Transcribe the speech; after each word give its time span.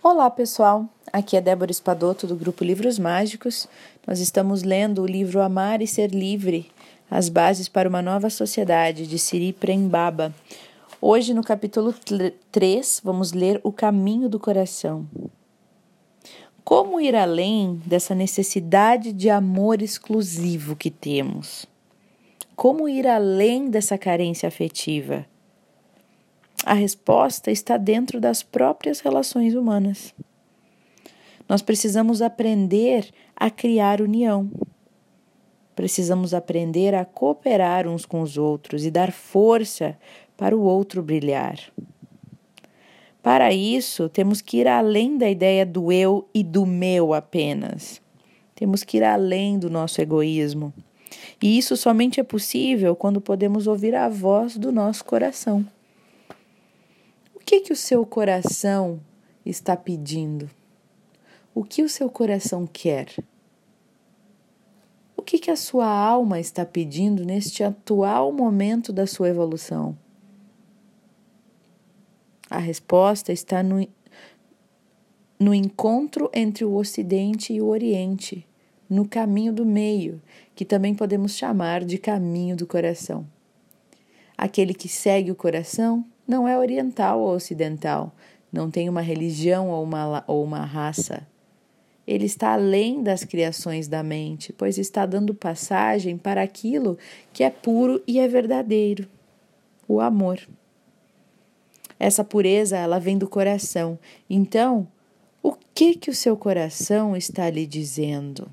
Olá, 0.00 0.30
pessoal. 0.30 0.88
Aqui 1.12 1.36
é 1.36 1.40
Débora 1.40 1.72
Espadoto 1.72 2.24
do 2.24 2.36
grupo 2.36 2.62
Livros 2.62 3.00
Mágicos. 3.00 3.66
Nós 4.06 4.20
estamos 4.20 4.62
lendo 4.62 5.02
o 5.02 5.06
livro 5.06 5.42
Amar 5.42 5.82
e 5.82 5.88
Ser 5.88 6.12
Livre: 6.12 6.70
As 7.10 7.28
Bases 7.28 7.68
para 7.68 7.88
uma 7.88 8.00
Nova 8.00 8.30
Sociedade 8.30 9.08
de 9.08 9.18
Siri 9.18 9.52
Prembaba. 9.52 10.32
Hoje, 11.00 11.34
no 11.34 11.42
capítulo 11.42 11.92
3, 12.52 13.00
vamos 13.02 13.32
ler 13.32 13.60
O 13.64 13.72
Caminho 13.72 14.28
do 14.28 14.38
Coração. 14.38 15.04
Como 16.62 17.00
ir 17.00 17.16
além 17.16 17.82
dessa 17.84 18.14
necessidade 18.14 19.12
de 19.12 19.28
amor 19.28 19.82
exclusivo 19.82 20.76
que 20.76 20.92
temos? 20.92 21.66
Como 22.54 22.88
ir 22.88 23.08
além 23.08 23.68
dessa 23.68 23.98
carência 23.98 24.46
afetiva? 24.46 25.26
A 26.68 26.74
resposta 26.74 27.50
está 27.50 27.78
dentro 27.78 28.20
das 28.20 28.42
próprias 28.42 29.00
relações 29.00 29.54
humanas. 29.54 30.14
Nós 31.48 31.62
precisamos 31.62 32.20
aprender 32.20 33.08
a 33.34 33.48
criar 33.48 34.02
união. 34.02 34.50
Precisamos 35.74 36.34
aprender 36.34 36.94
a 36.94 37.06
cooperar 37.06 37.88
uns 37.88 38.04
com 38.04 38.20
os 38.20 38.36
outros 38.36 38.84
e 38.84 38.90
dar 38.90 39.10
força 39.12 39.96
para 40.36 40.54
o 40.54 40.60
outro 40.60 41.02
brilhar. 41.02 41.58
Para 43.22 43.50
isso, 43.50 44.06
temos 44.10 44.42
que 44.42 44.58
ir 44.58 44.68
além 44.68 45.16
da 45.16 45.30
ideia 45.30 45.64
do 45.64 45.90
eu 45.90 46.28
e 46.34 46.44
do 46.44 46.66
meu 46.66 47.14
apenas. 47.14 47.98
Temos 48.54 48.84
que 48.84 48.98
ir 48.98 49.04
além 49.04 49.58
do 49.58 49.70
nosso 49.70 50.02
egoísmo. 50.02 50.70
E 51.42 51.56
isso 51.56 51.78
somente 51.78 52.20
é 52.20 52.22
possível 52.22 52.94
quando 52.94 53.22
podemos 53.22 53.66
ouvir 53.66 53.94
a 53.94 54.06
voz 54.10 54.58
do 54.58 54.70
nosso 54.70 55.02
coração. 55.02 55.64
Que 57.48 57.60
que 57.60 57.72
o 57.72 57.76
seu 57.76 58.04
coração 58.04 59.00
está 59.42 59.74
pedindo? 59.74 60.50
O 61.54 61.64
que 61.64 61.82
o 61.82 61.88
seu 61.88 62.10
coração 62.10 62.66
quer? 62.70 63.08
O 65.16 65.22
que 65.22 65.38
que 65.38 65.50
a 65.50 65.56
sua 65.56 65.86
alma 65.86 66.38
está 66.38 66.66
pedindo 66.66 67.24
neste 67.24 67.64
atual 67.64 68.30
momento 68.32 68.92
da 68.92 69.06
sua 69.06 69.30
evolução? 69.30 69.96
A 72.50 72.58
resposta 72.58 73.32
está 73.32 73.62
no, 73.62 73.88
no 75.40 75.54
encontro 75.54 76.30
entre 76.34 76.66
o 76.66 76.74
Ocidente 76.74 77.54
e 77.54 77.62
o 77.62 77.68
Oriente, 77.68 78.46
no 78.90 79.08
caminho 79.08 79.54
do 79.54 79.64
meio, 79.64 80.20
que 80.54 80.66
também 80.66 80.94
podemos 80.94 81.32
chamar 81.32 81.82
de 81.82 81.96
caminho 81.96 82.54
do 82.54 82.66
coração. 82.66 83.26
Aquele 84.36 84.74
que 84.74 84.86
segue 84.86 85.30
o 85.30 85.34
coração 85.34 86.04
não 86.28 86.46
é 86.46 86.58
oriental 86.58 87.20
ou 87.20 87.34
ocidental, 87.34 88.12
não 88.52 88.70
tem 88.70 88.88
uma 88.88 89.00
religião 89.00 89.70
ou 89.70 89.82
uma, 89.82 90.22
ou 90.26 90.44
uma 90.44 90.64
raça. 90.64 91.26
Ele 92.06 92.26
está 92.26 92.52
além 92.52 93.02
das 93.02 93.24
criações 93.24 93.88
da 93.88 94.02
mente, 94.02 94.52
pois 94.52 94.76
está 94.76 95.06
dando 95.06 95.34
passagem 95.34 96.18
para 96.18 96.42
aquilo 96.42 96.98
que 97.32 97.42
é 97.42 97.50
puro 97.50 98.02
e 98.06 98.18
é 98.18 98.28
verdadeiro 98.28 99.08
o 99.88 100.00
amor. 100.00 100.38
Essa 101.98 102.22
pureza, 102.22 102.76
ela 102.76 102.98
vem 102.98 103.18
do 103.18 103.28
coração. 103.28 103.98
Então, 104.28 104.86
o 105.42 105.54
que 105.74 105.94
que 105.94 106.10
o 106.10 106.14
seu 106.14 106.36
coração 106.36 107.16
está 107.16 107.48
lhe 107.50 107.66
dizendo? 107.66 108.48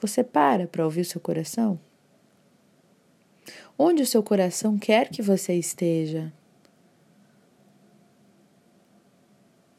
Você 0.00 0.24
para 0.24 0.66
para 0.66 0.84
ouvir 0.84 1.02
o 1.02 1.04
seu 1.04 1.20
coração? 1.20 1.78
Onde 3.78 4.02
o 4.02 4.06
seu 4.06 4.22
coração 4.22 4.78
quer 4.78 5.08
que 5.08 5.22
você 5.22 5.54
esteja? 5.54 6.32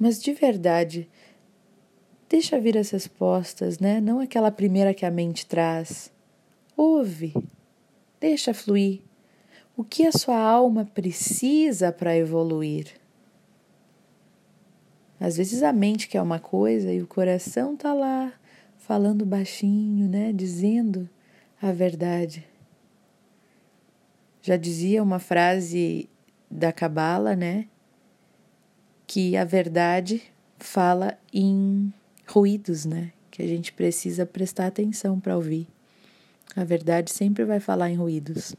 Mas 0.02 0.20
de 0.20 0.34
verdade, 0.34 1.08
deixa 2.28 2.60
vir 2.60 2.76
as 2.76 2.90
respostas, 2.90 3.78
né? 3.78 4.02
Não 4.02 4.20
aquela 4.20 4.50
primeira 4.50 4.96
que 4.96 5.06
a 5.06 5.12
mente 5.12 5.46
traz. 5.46 6.12
Ouve, 6.76 7.36
deixa 8.20 8.52
fluir. 8.52 9.02
O 9.78 9.84
que 9.84 10.08
a 10.08 10.12
sua 10.12 10.40
alma 10.40 10.86
precisa 10.86 11.92
para 11.92 12.18
evoluir? 12.18 12.88
Às 15.20 15.38
vezes 15.38 15.62
a 15.62 15.72
mente 15.72 16.08
quer 16.08 16.24
uma 16.24 16.40
coisa 16.40 16.92
e 16.92 17.00
o 17.00 17.06
coração 17.06 17.78
tá 17.78 17.94
lá 17.94 18.34
falando 18.80 19.24
baixinho, 19.24 20.10
né, 20.10 20.34
dizendo 20.34 21.08
a 21.62 21.72
verdade. 21.72 22.44
Já 24.42 24.58
dizia 24.58 25.04
uma 25.04 25.20
frase 25.20 26.10
da 26.50 26.74
Cabala, 26.74 27.36
né, 27.36 27.68
que 29.12 29.36
a 29.36 29.44
verdade 29.44 30.22
fala 30.58 31.18
em 31.34 31.94
ruídos, 32.26 32.86
né, 32.86 33.12
que 33.30 33.42
a 33.42 33.46
gente 33.46 33.74
precisa 33.74 34.26
prestar 34.26 34.68
atenção 34.68 35.20
para 35.20 35.36
ouvir. 35.36 35.68
A 36.56 36.64
verdade 36.64 37.12
sempre 37.12 37.44
vai 37.44 37.60
falar 37.60 37.90
em 37.90 37.96
ruídos. 37.96 38.56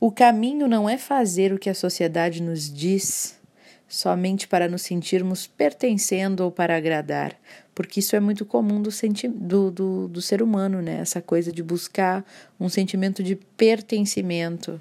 O 0.00 0.10
caminho 0.10 0.66
não 0.66 0.88
é 0.88 0.98
fazer 0.98 1.52
o 1.52 1.60
que 1.60 1.70
a 1.70 1.74
sociedade 1.74 2.42
nos 2.42 2.68
diz 2.68 3.38
somente 3.86 4.48
para 4.48 4.66
nos 4.66 4.82
sentirmos 4.82 5.46
pertencendo 5.46 6.40
ou 6.40 6.50
para 6.50 6.76
agradar, 6.76 7.38
porque 7.72 8.00
isso 8.00 8.16
é 8.16 8.20
muito 8.20 8.44
comum 8.44 8.82
do, 8.82 8.90
do, 9.28 9.70
do, 9.70 10.08
do 10.08 10.20
ser 10.20 10.42
humano, 10.42 10.82
né? 10.82 10.98
Essa 10.98 11.22
coisa 11.22 11.52
de 11.52 11.62
buscar 11.62 12.26
um 12.58 12.68
sentimento 12.68 13.22
de 13.22 13.36
pertencimento 13.36 14.80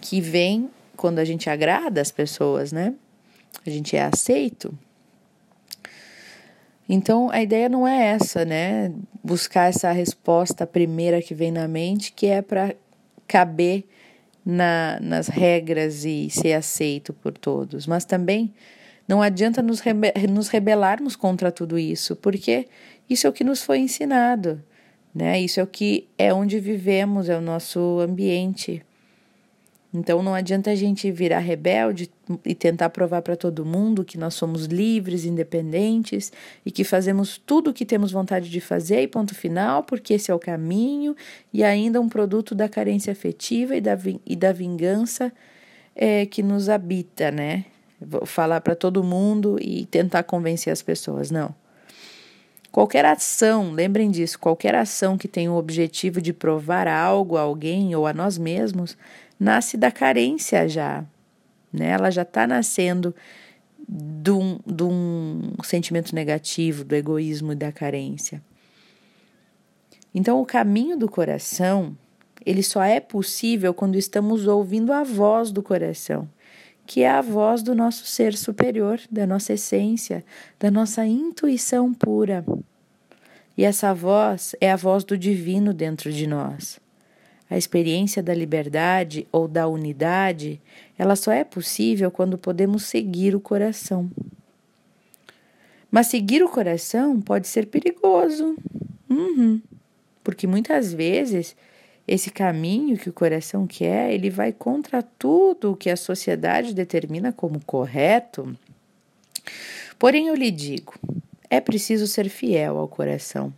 que 0.00 0.18
vem 0.18 0.70
quando 0.96 1.18
a 1.18 1.24
gente 1.24 1.48
agrada 1.50 2.00
as 2.00 2.10
pessoas, 2.10 2.72
né? 2.72 2.94
A 3.66 3.70
gente 3.70 3.96
é 3.96 4.02
aceito. 4.02 4.76
Então 6.88 7.30
a 7.30 7.42
ideia 7.42 7.68
não 7.68 7.86
é 7.86 8.08
essa, 8.08 8.44
né? 8.44 8.92
Buscar 9.22 9.68
essa 9.68 9.92
resposta 9.92 10.66
primeira 10.66 11.22
que 11.22 11.34
vem 11.34 11.50
na 11.50 11.66
mente, 11.68 12.12
que 12.12 12.26
é 12.26 12.42
para 12.42 12.74
caber 13.26 13.84
na, 14.44 14.98
nas 15.00 15.28
regras 15.28 16.04
e 16.04 16.28
ser 16.28 16.52
aceito 16.52 17.12
por 17.12 17.32
todos, 17.32 17.86
mas 17.86 18.04
também 18.04 18.52
não 19.06 19.22
adianta 19.22 19.62
nos, 19.62 19.80
rebe 19.80 20.12
nos 20.28 20.48
rebelarmos 20.48 21.16
contra 21.16 21.50
tudo 21.50 21.78
isso, 21.78 22.16
porque 22.16 22.68
isso 23.08 23.26
é 23.26 23.30
o 23.30 23.32
que 23.32 23.44
nos 23.44 23.62
foi 23.62 23.78
ensinado, 23.78 24.62
né? 25.14 25.40
Isso 25.40 25.60
é 25.60 25.62
o 25.62 25.66
que 25.66 26.08
é 26.18 26.32
onde 26.32 26.58
vivemos, 26.58 27.28
é 27.28 27.36
o 27.36 27.40
nosso 27.40 28.00
ambiente. 28.00 28.82
Então 29.94 30.22
não 30.22 30.34
adianta 30.34 30.70
a 30.70 30.74
gente 30.74 31.10
virar 31.10 31.40
rebelde 31.40 32.10
e 32.46 32.54
tentar 32.54 32.88
provar 32.88 33.20
para 33.20 33.36
todo 33.36 33.64
mundo 33.64 34.04
que 34.04 34.16
nós 34.16 34.32
somos 34.32 34.64
livres, 34.64 35.26
independentes 35.26 36.32
e 36.64 36.70
que 36.70 36.82
fazemos 36.82 37.36
tudo 37.36 37.70
o 37.70 37.74
que 37.74 37.84
temos 37.84 38.10
vontade 38.10 38.48
de 38.48 38.60
fazer 38.60 39.02
e 39.02 39.06
ponto 39.06 39.34
final, 39.34 39.82
porque 39.82 40.14
esse 40.14 40.30
é 40.30 40.34
o 40.34 40.38
caminho 40.38 41.14
e 41.52 41.62
ainda 41.62 42.00
um 42.00 42.08
produto 42.08 42.54
da 42.54 42.70
carência 42.70 43.12
afetiva 43.12 43.76
e 43.76 43.82
da, 43.82 43.98
e 44.24 44.34
da 44.34 44.50
vingança 44.50 45.30
é, 45.94 46.24
que 46.24 46.42
nos 46.42 46.70
habita, 46.70 47.30
né? 47.30 47.66
Vou 48.00 48.24
falar 48.24 48.62
para 48.62 48.74
todo 48.74 49.04
mundo 49.04 49.58
e 49.60 49.84
tentar 49.86 50.22
convencer 50.22 50.72
as 50.72 50.80
pessoas, 50.80 51.30
não. 51.30 51.54
Qualquer 52.72 53.04
ação, 53.04 53.70
lembrem 53.70 54.10
disso, 54.10 54.38
qualquer 54.38 54.74
ação 54.74 55.18
que 55.18 55.28
tenha 55.28 55.52
o 55.52 55.58
objetivo 55.58 56.22
de 56.22 56.32
provar 56.32 56.88
algo 56.88 57.36
a 57.36 57.42
alguém 57.42 57.94
ou 57.94 58.06
a 58.06 58.14
nós 58.14 58.38
mesmos, 58.38 58.96
nasce 59.42 59.76
da 59.76 59.90
carência 59.90 60.68
já. 60.68 61.04
Né? 61.72 61.88
Ela 61.88 62.10
já 62.10 62.22
está 62.22 62.46
nascendo 62.46 63.14
de 63.88 64.30
um, 64.30 64.58
de 64.64 64.84
um 64.84 65.54
sentimento 65.64 66.14
negativo, 66.14 66.84
do 66.84 66.94
egoísmo 66.94 67.52
e 67.52 67.56
da 67.56 67.72
carência. 67.72 68.40
Então, 70.14 70.40
o 70.40 70.46
caminho 70.46 70.96
do 70.96 71.08
coração, 71.08 71.96
ele 72.46 72.62
só 72.62 72.82
é 72.82 73.00
possível 73.00 73.74
quando 73.74 73.96
estamos 73.96 74.46
ouvindo 74.46 74.92
a 74.92 75.02
voz 75.02 75.50
do 75.50 75.62
coração, 75.62 76.28
que 76.86 77.02
é 77.02 77.10
a 77.10 77.20
voz 77.20 77.62
do 77.62 77.74
nosso 77.74 78.06
ser 78.06 78.36
superior, 78.36 79.00
da 79.10 79.26
nossa 79.26 79.54
essência, 79.54 80.24
da 80.60 80.70
nossa 80.70 81.04
intuição 81.04 81.92
pura. 81.92 82.44
E 83.56 83.64
essa 83.64 83.92
voz 83.92 84.54
é 84.60 84.70
a 84.70 84.76
voz 84.76 85.02
do 85.02 85.16
divino 85.16 85.74
dentro 85.74 86.12
de 86.12 86.26
nós. 86.26 86.78
A 87.52 87.58
experiência 87.58 88.22
da 88.22 88.32
liberdade 88.32 89.28
ou 89.30 89.46
da 89.46 89.68
unidade, 89.68 90.58
ela 90.96 91.14
só 91.14 91.30
é 91.30 91.44
possível 91.44 92.10
quando 92.10 92.38
podemos 92.38 92.84
seguir 92.84 93.34
o 93.34 93.40
coração. 93.40 94.10
Mas 95.90 96.06
seguir 96.06 96.42
o 96.42 96.48
coração 96.48 97.20
pode 97.20 97.46
ser 97.46 97.66
perigoso, 97.66 98.56
uhum. 99.06 99.60
porque 100.24 100.46
muitas 100.46 100.94
vezes 100.94 101.54
esse 102.08 102.30
caminho 102.30 102.96
que 102.96 103.10
o 103.10 103.12
coração 103.12 103.66
quer, 103.66 104.14
ele 104.14 104.30
vai 104.30 104.50
contra 104.50 105.02
tudo 105.02 105.72
o 105.72 105.76
que 105.76 105.90
a 105.90 105.96
sociedade 105.96 106.72
determina 106.72 107.34
como 107.34 107.62
correto. 107.66 108.56
Porém, 109.98 110.28
eu 110.28 110.34
lhe 110.34 110.50
digo, 110.50 110.94
é 111.50 111.60
preciso 111.60 112.06
ser 112.06 112.30
fiel 112.30 112.78
ao 112.78 112.88
coração. 112.88 113.52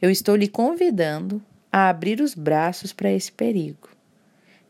Eu 0.00 0.10
estou 0.10 0.34
lhe 0.34 0.48
convidando 0.48 1.42
a 1.72 1.88
abrir 1.88 2.20
os 2.20 2.34
braços 2.34 2.92
para 2.92 3.10
esse 3.12 3.30
perigo. 3.30 3.88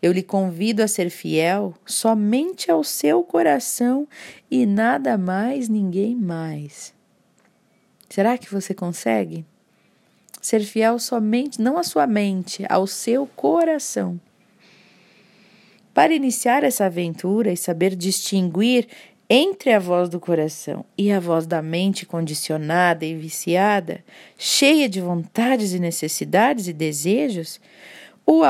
Eu 0.02 0.12
lhe 0.12 0.22
convido 0.22 0.82
a 0.82 0.88
ser 0.88 1.10
fiel 1.10 1.74
somente 1.84 2.70
ao 2.70 2.82
seu 2.82 3.22
coração 3.22 4.08
e 4.50 4.64
nada 4.64 5.18
mais, 5.18 5.68
ninguém 5.68 6.16
mais. 6.16 6.94
Será 8.08 8.38
que 8.38 8.50
você 8.50 8.72
consegue? 8.72 9.44
Ser 10.40 10.60
fiel 10.60 10.98
somente, 10.98 11.60
não 11.60 11.76
à 11.76 11.82
sua 11.82 12.06
mente, 12.06 12.64
ao 12.68 12.86
seu 12.86 13.26
coração. 13.26 14.18
Para 15.92 16.14
iniciar 16.14 16.64
essa 16.64 16.86
aventura 16.86 17.52
e 17.52 17.56
saber 17.56 17.94
distinguir 17.94 18.88
entre 19.32 19.72
a 19.72 19.78
voz 19.78 20.08
do 20.08 20.18
coração 20.18 20.84
e 20.98 21.12
a 21.12 21.20
voz 21.20 21.46
da 21.46 21.62
mente 21.62 22.04
condicionada 22.04 23.06
e 23.06 23.14
viciada, 23.14 24.04
cheia 24.36 24.88
de 24.88 25.00
vontades 25.00 25.72
e 25.72 25.78
necessidades 25.78 26.66
e 26.66 26.72
desejos, 26.72 27.60
o, 28.26 28.42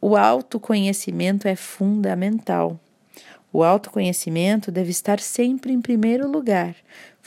o 0.00 0.16
autoconhecimento 0.16 1.48
é 1.48 1.56
fundamental. 1.56 2.78
O 3.52 3.64
autoconhecimento 3.64 4.70
deve 4.70 4.92
estar 4.92 5.18
sempre 5.18 5.72
em 5.72 5.80
primeiro 5.80 6.30
lugar. 6.30 6.76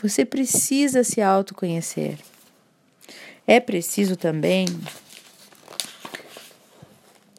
Você 0.02 0.24
precisa 0.24 1.04
se 1.04 1.22
autoconhecer. 1.22 2.18
É 3.46 3.60
preciso 3.60 4.16
também 4.16 4.68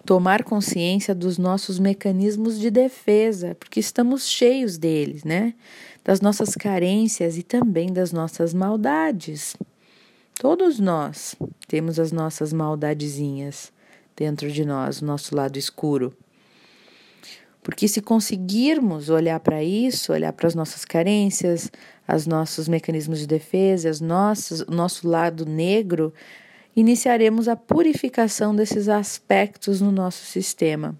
tomar 0.05 0.45
consciência 0.45 1.15
dos 1.15 1.39
nossos 1.39 1.79
mecanismos 1.79 2.59
de 2.59 2.71
defesa, 2.71 3.57
porque 3.59 3.81
estamos 3.81 4.27
cheios 4.27 4.77
deles, 4.77 5.25
né? 5.25 5.55
Das 6.05 6.21
nossas 6.21 6.55
carências 6.55 7.39
e 7.39 7.43
também 7.43 7.93
das 7.93 8.13
nossas 8.13 8.53
maldades. 8.53 9.57
Todos 10.39 10.79
nós 10.79 11.35
temos 11.67 11.99
as 11.99 12.13
nossas 12.13 12.53
maldadezinhas 12.53 13.73
dentro 14.17 14.51
de 14.51 14.65
nós, 14.65 15.01
o 15.01 15.05
nosso 15.05 15.35
lado 15.35 15.59
escuro. 15.59 16.15
Porque 17.63 17.89
se 17.89 18.03
conseguirmos 18.03 19.09
olhar 19.09 19.41
para 19.41 19.65
isso, 19.65 20.13
olhar 20.13 20.35
para 20.35 20.47
as 20.47 20.55
nossas 20.55 20.85
carências, 20.85 21.73
os 22.07 22.27
nossos 22.27 22.69
mecanismos 22.69 23.21
de 23.21 23.27
defesa, 23.27 23.89
os 23.89 24.03
nossos, 24.03 24.61
o 24.61 24.71
nosso 24.71 25.09
lado 25.09 25.47
negro, 25.47 26.13
iniciaremos 26.77 27.49
a 27.49 27.57
purificação 27.57 28.55
desses 28.55 28.89
aspectos 28.89 29.81
no 29.81 29.93
nosso 29.93 30.25
sistema. 30.25 30.97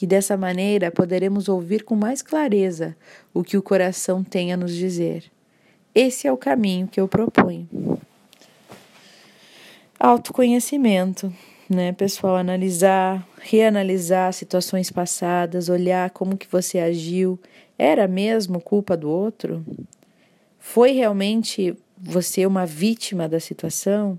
E 0.00 0.06
dessa 0.06 0.36
maneira 0.36 0.90
poderemos 0.90 1.48
ouvir 1.48 1.84
com 1.84 1.94
mais 1.94 2.20
clareza 2.20 2.96
o 3.32 3.44
que 3.44 3.56
o 3.56 3.62
coração 3.62 4.24
tem 4.24 4.52
a 4.52 4.56
nos 4.56 4.74
dizer. 4.74 5.24
Esse 5.94 6.26
é 6.26 6.32
o 6.32 6.36
caminho 6.36 6.88
que 6.88 7.00
eu 7.00 7.06
proponho. 7.06 7.68
Autoconhecimento, 9.98 11.32
né, 11.70 11.92
pessoal? 11.92 12.36
Analisar, 12.36 13.26
reanalisar 13.40 14.32
situações 14.32 14.90
passadas, 14.90 15.68
olhar 15.68 16.10
como 16.10 16.36
que 16.36 16.48
você 16.50 16.80
agiu. 16.80 17.38
Era 17.78 18.08
mesmo 18.08 18.60
culpa 18.60 18.96
do 18.96 19.08
outro? 19.08 19.64
Foi 20.58 20.90
realmente 20.90 21.76
você 21.96 22.44
uma 22.44 22.66
vítima 22.66 23.28
da 23.28 23.38
situação? 23.38 24.18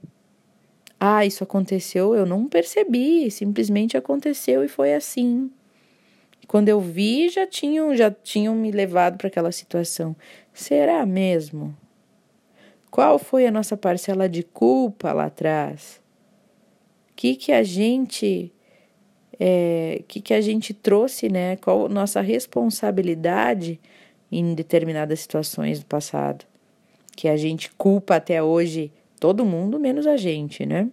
Ah, 1.07 1.23
isso 1.23 1.43
aconteceu, 1.43 2.15
eu 2.15 2.25
não 2.25 2.49
percebi, 2.49 3.29
simplesmente 3.29 3.95
aconteceu 3.95 4.63
e 4.63 4.67
foi 4.67 4.95
assim. 4.95 5.51
Quando 6.47 6.67
eu 6.67 6.81
vi, 6.81 7.29
já 7.29 7.45
tinham, 7.45 7.95
já 7.95 8.09
tinham 8.09 8.55
me 8.55 8.71
levado 8.71 9.15
para 9.15 9.27
aquela 9.27 9.51
situação. 9.51 10.15
Será 10.51 11.05
mesmo? 11.05 11.77
Qual 12.89 13.19
foi 13.19 13.45
a 13.45 13.51
nossa 13.51 13.77
parcela 13.77 14.27
de 14.27 14.41
culpa 14.41 15.13
lá 15.13 15.25
atrás? 15.25 16.01
O 17.11 17.15
que 17.15 17.35
que 17.35 17.51
a 17.51 17.61
gente 17.61 18.51
é, 19.39 20.01
que 20.07 20.19
que 20.19 20.33
a 20.33 20.41
gente 20.41 20.73
trouxe, 20.73 21.29
né? 21.29 21.55
Qual 21.57 21.87
nossa 21.87 22.19
responsabilidade 22.19 23.79
em 24.31 24.55
determinadas 24.55 25.19
situações 25.19 25.81
do 25.81 25.85
passado? 25.85 26.45
Que 27.15 27.27
a 27.27 27.37
gente 27.37 27.69
culpa 27.73 28.15
até 28.15 28.41
hoje 28.41 28.91
todo 29.25 29.43
mundo 29.43 29.79
menos 29.79 30.05
a 30.05 30.15
gente, 30.15 30.67
né? 30.67 30.87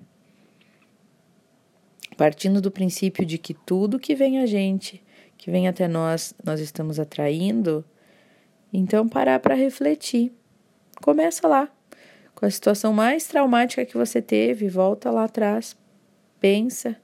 Partindo 2.17 2.63
do 2.63 2.71
princípio 2.71 3.27
de 3.27 3.37
que 3.37 3.53
tudo 3.53 3.99
que 3.99 4.15
vem 4.15 4.39
a 4.39 4.47
gente, 4.47 5.05
que 5.37 5.51
vem 5.51 5.69
até 5.69 5.87
nós, 5.87 6.35
nós 6.43 6.59
estamos 6.59 6.99
atraindo, 6.99 7.85
então 8.73 9.07
parar 9.07 9.39
para 9.39 9.55
refletir. 9.55 10.33
Começa 11.03 11.47
lá, 11.47 11.71
com 12.35 12.47
a 12.47 12.51
situação 12.51 12.91
mais 12.91 13.27
traumática 13.27 13.85
que 13.85 13.99
você 13.99 14.23
teve, 14.23 14.67
volta 14.67 15.11
lá 15.11 15.25
atrás, 15.25 15.77
pensa 16.41 16.97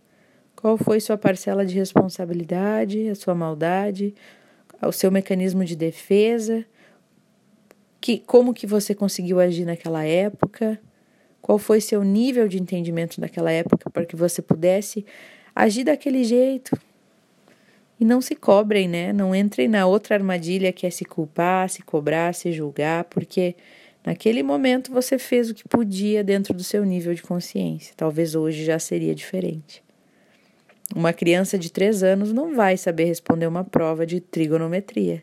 qual 0.56 0.78
foi 0.78 0.98
sua 0.98 1.18
parcela 1.18 1.66
de 1.66 1.74
responsabilidade, 1.74 3.06
a 3.06 3.14
sua 3.14 3.34
maldade, 3.34 4.14
o 4.80 4.92
seu 4.92 5.12
mecanismo 5.12 5.62
de 5.62 5.76
defesa, 5.76 6.64
que 8.00 8.18
como 8.18 8.54
que 8.54 8.66
você 8.66 8.94
conseguiu 8.94 9.38
agir 9.38 9.66
naquela 9.66 10.06
época, 10.06 10.80
qual 11.40 11.58
foi 11.58 11.80
seu 11.80 12.02
nível 12.04 12.48
de 12.48 12.60
entendimento 12.60 13.20
naquela 13.20 13.50
época 13.50 13.90
para 13.90 14.04
que 14.04 14.16
você 14.16 14.42
pudesse 14.42 15.04
agir 15.54 15.84
daquele 15.84 16.24
jeito. 16.24 16.78
E 18.00 18.04
não 18.04 18.20
se 18.20 18.36
cobrem, 18.36 18.86
né? 18.86 19.12
Não 19.12 19.34
entrem 19.34 19.66
na 19.66 19.86
outra 19.86 20.14
armadilha 20.14 20.72
que 20.72 20.86
é 20.86 20.90
se 20.90 21.04
culpar, 21.04 21.68
se 21.68 21.82
cobrar, 21.82 22.32
se 22.32 22.52
julgar, 22.52 23.04
porque 23.04 23.56
naquele 24.04 24.42
momento 24.42 24.92
você 24.92 25.18
fez 25.18 25.50
o 25.50 25.54
que 25.54 25.66
podia 25.66 26.22
dentro 26.22 26.54
do 26.54 26.62
seu 26.62 26.84
nível 26.84 27.12
de 27.12 27.22
consciência. 27.22 27.92
Talvez 27.96 28.36
hoje 28.36 28.64
já 28.64 28.78
seria 28.78 29.14
diferente. 29.14 29.82
Uma 30.94 31.12
criança 31.12 31.58
de 31.58 31.70
3 31.70 32.02
anos 32.02 32.32
não 32.32 32.54
vai 32.54 32.76
saber 32.76 33.04
responder 33.04 33.46
uma 33.46 33.64
prova 33.64 34.06
de 34.06 34.20
trigonometria. 34.20 35.22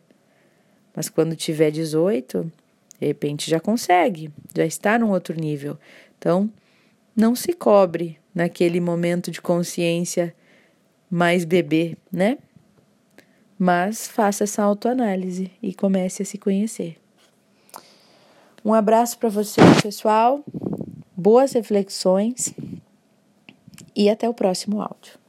Mas 0.95 1.09
quando 1.09 1.35
tiver 1.35 1.71
18, 1.71 2.51
de 2.99 3.07
repente 3.07 3.49
já 3.49 3.59
consegue, 3.59 4.29
já 4.55 4.65
está 4.65 4.99
num 4.99 5.11
outro 5.11 5.35
nível. 5.39 5.77
Então, 6.17 6.49
não 7.15 7.35
se 7.35 7.53
cobre 7.53 8.19
naquele 8.33 8.79
momento 8.79 9.31
de 9.31 9.41
consciência 9.41 10.35
mais 11.09 11.45
bebê, 11.45 11.97
né? 12.11 12.37
Mas 13.57 14.07
faça 14.07 14.43
essa 14.43 14.61
autoanálise 14.63 15.51
e 15.61 15.73
comece 15.73 16.23
a 16.23 16.25
se 16.25 16.37
conhecer. 16.37 16.97
Um 18.63 18.73
abraço 18.73 19.17
para 19.17 19.29
você, 19.29 19.61
pessoal. 19.81 20.43
Boas 21.15 21.53
reflexões 21.53 22.53
e 23.95 24.09
até 24.09 24.27
o 24.27 24.33
próximo 24.33 24.81
áudio. 24.81 25.24